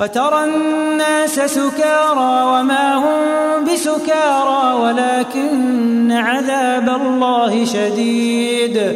[0.00, 8.92] وترى الناس سكارى وما هم بسكارى ولكن عذاب الله شديد.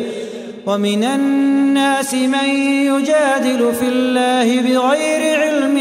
[0.66, 5.78] ومن الناس من يجادل في الله بغير علم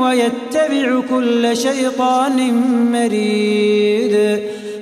[0.00, 2.52] ويتبع كل شيطان
[2.92, 4.40] مريد.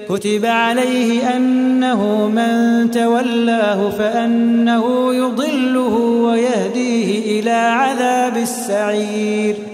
[0.08, 9.73] كتب عليه أنه من تولاه فأنه يضله ويهديه إلى عذاب السعير.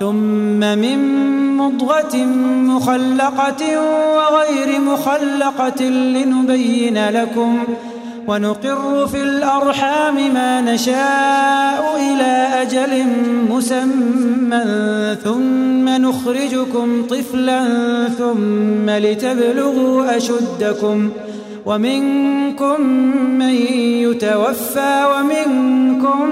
[0.00, 0.98] ثم من
[1.56, 2.16] مضغة
[2.46, 3.80] مخلقة
[4.16, 7.64] وغير مخلقة لنبين لكم
[8.28, 13.06] ونقر في الأرحام ما نشاء إلى أجل
[13.50, 17.64] مسمى ثم نخرجكم طفلا
[18.18, 21.10] ثم لتبلغوا أشدكم
[21.66, 22.80] ومنكم
[23.38, 23.54] من
[24.02, 26.28] يتوفى ومنكم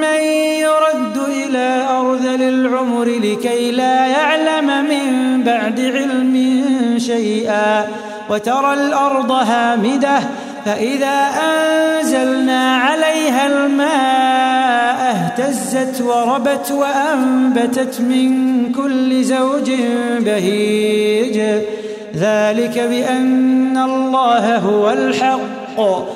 [0.00, 0.20] من
[0.60, 1.15] يرد
[1.46, 6.54] إلى أرذل العمر لكي لا يعلم من بعد علم
[6.98, 7.84] شيئا
[8.30, 10.18] وترى الأرض هامدة
[10.64, 19.70] فإذا أنزلنا عليها الماء اهتزت وربت وأنبتت من كل زوج
[20.18, 21.40] بهيج.
[22.16, 26.15] ذلك بأن الله هو الحق.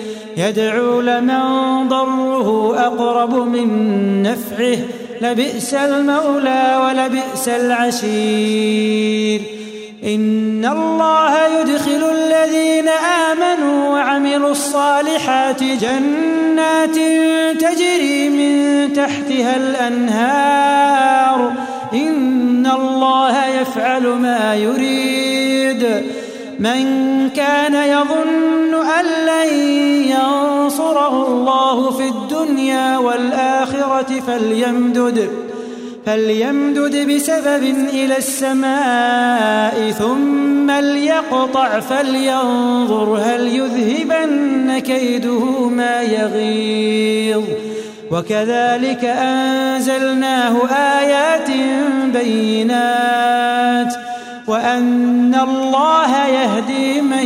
[0.47, 3.67] يدعو لمن ضره أقرب من
[4.23, 4.77] نفعه.
[5.21, 9.41] لبئس المولى ولبئس العشير.
[10.03, 16.95] إن الله يدخل الذين آمنوا وعملوا الصالحات جنات
[17.59, 21.51] تجري من تحتها الأنهار.
[21.93, 25.87] إن الله يفعل ما يريد.
[26.59, 26.85] من
[27.29, 29.53] كان يظن أن لن
[31.71, 35.29] الله في الدنيا والآخرة فليمدد
[36.05, 47.43] فليمدد بسبب إلى السماء ثم ليقطع فلينظر هل يذهبن كيده ما يغيظ.
[48.11, 50.67] وكذلك أنزلناه
[50.99, 51.49] آيات
[52.13, 53.93] بينات
[54.47, 57.25] وأن الله يهدي من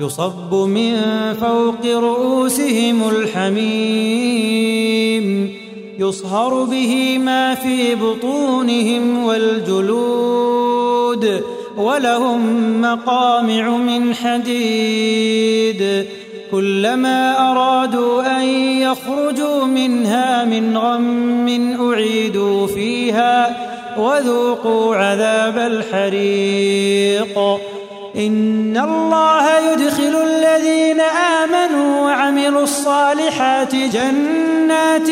[0.00, 0.96] يصب من
[1.40, 4.38] فوق رؤوسهم الحميم
[5.98, 10.64] يصهر به ما في بطونهم والجلود
[11.76, 12.40] ولهم
[12.80, 16.06] مقامع من حديد.
[16.50, 18.44] كلما أرادوا أن
[18.82, 21.48] يخرجوا منها من غم
[21.80, 23.56] أعيدوا فيها
[23.98, 27.38] وذوقوا عذاب الحريق.
[28.16, 35.08] إن الله يدخل الذين آمنوا وعملوا الصالحات جنات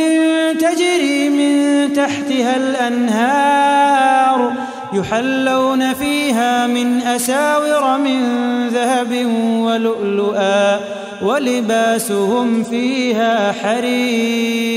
[0.61, 4.53] تجري من تحتها الأنهار
[4.93, 8.21] يحلون فيها من أساور من
[8.69, 9.27] ذهب
[9.61, 10.81] ولؤلؤا
[11.23, 14.77] ولباسهم فيها حرير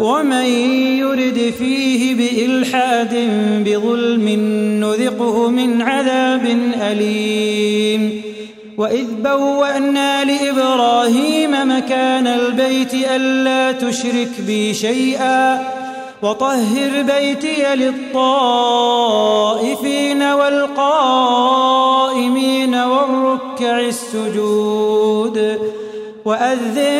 [0.00, 0.44] ومن
[0.98, 3.14] يرد فيه بإلحاد
[3.64, 4.28] بظلم
[4.80, 6.46] نذقه من عذاب
[6.80, 8.30] أليم.
[8.78, 15.60] وإذ بوأنا لإبراهيم مكان البيت ألا تشرك بي شيئا
[16.22, 18.22] وطهر بيتي للطائفين
[20.22, 21.54] والقائمين
[22.74, 25.58] والركع السجود
[26.24, 26.99] وأذن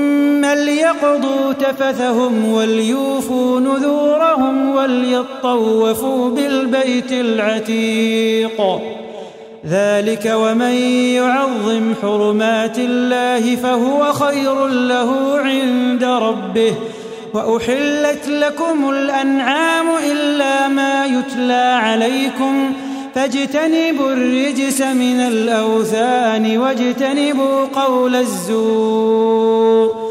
[0.55, 8.61] ليقضوا تفثهم وليوفوا نذورهم وليطوفوا بالبيت العتيق.
[9.67, 10.73] ذلك ومن
[11.15, 16.73] يعظم حرمات الله فهو خير له عند ربه.
[17.33, 22.73] وأحلت لكم الأنعام إلا ما يتلى عليكم.
[23.15, 30.10] فاجتنبوا الرجس من الأوثان واجتنبوا قول الزور.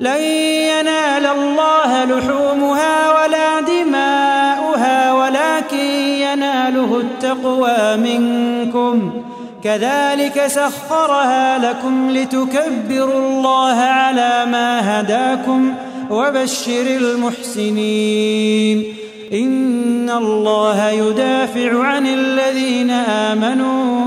[0.00, 5.86] لن ينال الله لحومها ولا دماؤها ولكن
[6.26, 9.22] يناله التقوى منكم.
[9.64, 15.74] كذلك سخرها لكم لتكبروا الله على ما هداكم
[16.10, 18.84] وبشر المحسنين.
[19.32, 24.06] إن الله يدافع عن الذين آمنوا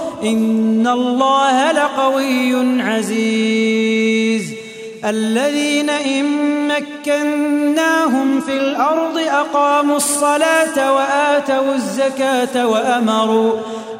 [0.23, 4.53] إن الله لقوي عزيز.
[5.05, 6.25] الذين إن
[6.67, 13.51] مكناهم في الأرض أقاموا الصلاة وآتوا الزكاة وأمروا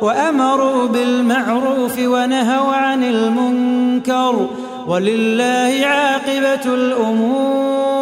[0.02, 4.48] وأمروا بالمعروف ونهوا عن المنكر.
[4.88, 8.02] ولله عاقبة الأمور.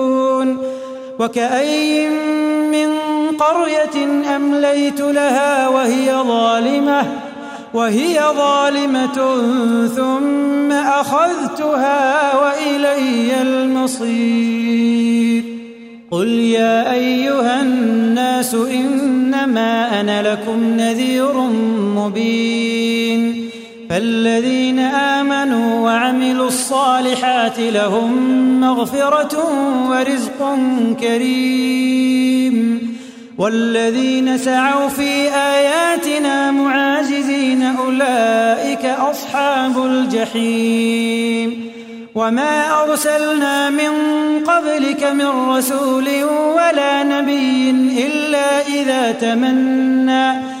[1.21, 2.09] وكأي
[2.71, 2.89] من
[3.37, 7.05] قرية أمليت لها وهي ظالمة
[7.73, 9.37] وهي ظالمة
[9.87, 15.43] ثم أخذتها وإلي المصير.
[16.11, 21.33] قل يا أيها الناس إنما أنا لكم نذير
[21.95, 23.40] مبين.
[23.91, 28.11] فالذين آمنوا وعملوا الصالحات لهم
[28.61, 29.37] مغفرة
[29.89, 30.59] ورزق
[31.01, 32.81] كريم.
[33.37, 41.71] والذين سعوا في آياتنا معاجزين أولئك أصحاب الجحيم.
[42.15, 43.91] وما أرسلنا من
[44.47, 46.07] قبلك من رسول
[46.55, 47.69] ولا نبي
[48.07, 50.60] إلا إذا تمنى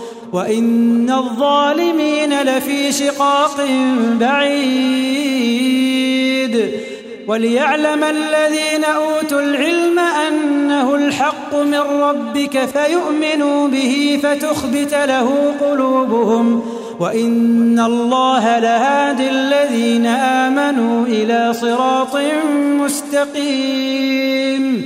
[0.33, 3.65] وإن الظالمين لفي شقاق
[4.19, 5.31] بعيد
[7.27, 16.63] وليعلم الذين أوتوا العلم أنه الحق من ربك فيؤمنوا به فتخبت له قلوبهم
[16.99, 22.17] وإن الله لهادي الذين آمنوا إلى صراط
[22.79, 24.85] مستقيم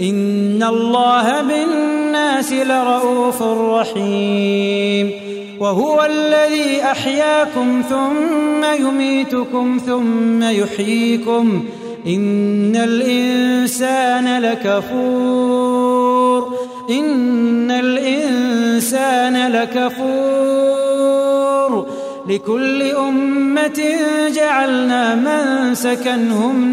[0.00, 5.10] إن الله بالناس لرؤوف رحيم
[5.60, 11.64] وهو الذي أحياكم ثم يميتكم ثم يحييكم
[12.06, 15.90] إن الإنسان لكفور
[16.90, 21.00] إن الإنسان لكفور
[22.28, 23.82] لكل أمة
[24.34, 26.72] جعلنا من سكنهم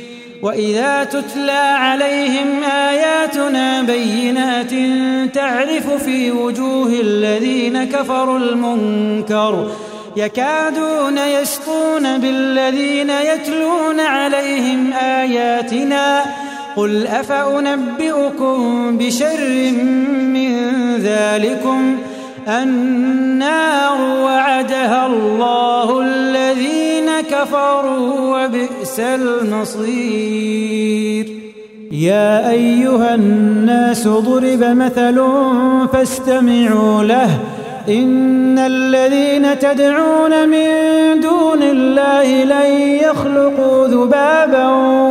[0.41, 4.71] وإذا تتلى عليهم آياتنا بينات
[5.35, 9.71] تعرف في وجوه الذين كفروا المنكر
[10.17, 16.23] يكادون يسطون بالذين يتلون عليهم آياتنا
[16.75, 19.71] قل أفأنبئكم بشر
[20.11, 20.55] من
[20.97, 21.97] ذلكم
[22.47, 23.80] النار
[27.41, 29.91] كفروا وبئس المصير.
[31.91, 35.21] يا أيها الناس ضرب مثل
[35.93, 37.39] فاستمعوا له.
[37.89, 40.67] إن الذين تدعون من
[41.21, 42.71] دون الله لن
[43.03, 44.67] يخلقوا ذبابا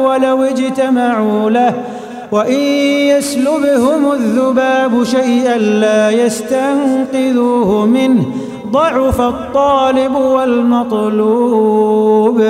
[0.06, 1.74] ولو اجتمعوا له.
[2.32, 2.60] وإن
[3.16, 8.26] يسلبهم الذباب شيئا لا يستنقذوه منه.
[8.72, 12.42] ضعف الطالب والمطلوب.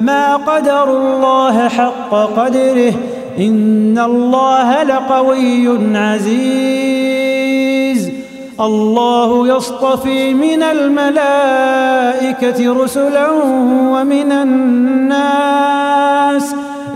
[0.00, 2.92] ما قدر الله حق قدره
[3.38, 7.46] إن الله لقوي عزيز.
[8.60, 13.30] الله يصطفي من الملائكة رسلا
[13.92, 15.26] ومن الناس.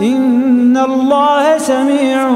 [0.01, 2.29] إن الله سميع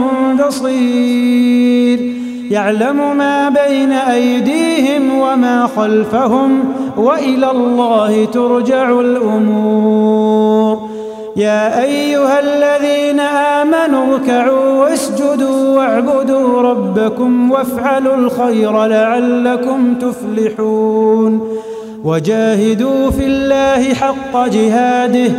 [0.48, 2.15] بصير.
[2.52, 6.64] يعلم ما بين أيديهم وما خلفهم
[6.98, 10.90] وإلى الله ترجع الأمور.
[11.36, 21.58] يا أيها الذين آمنوا اركعوا واسجدوا واعبدوا ربكم وافعلوا الخير لعلكم تفلحون.
[22.04, 25.32] وجاهدوا في الله حق جهاده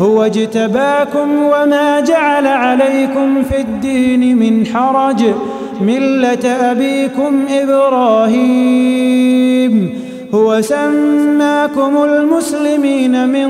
[0.00, 5.24] هو اجتباكم وما جعل عليكم في الدين من حرج.
[5.86, 9.02] مله ابيكم إبراهيم
[10.34, 13.48] هو سماكم المسلمين من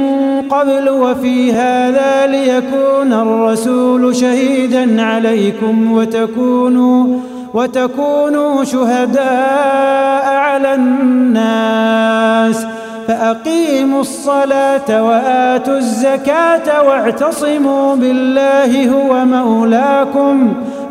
[0.50, 7.18] قبل وفي هذا ليكون الرسول شهيدا عليكم وتكونوا
[7.54, 12.66] وتكونوا شهداء على الناس.
[13.08, 20.54] فأقيموا الصلاة وآتوا الزكاة واعتصموا بالله هو مولاكم.